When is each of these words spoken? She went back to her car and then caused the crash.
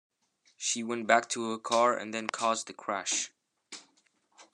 She 0.57 0.81
went 0.81 1.05
back 1.05 1.29
to 1.29 1.51
her 1.51 1.59
car 1.59 1.95
and 1.95 2.11
then 2.11 2.27
caused 2.27 2.65
the 2.65 2.73
crash. 2.73 3.29